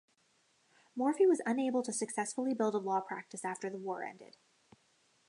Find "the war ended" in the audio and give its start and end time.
3.69-4.35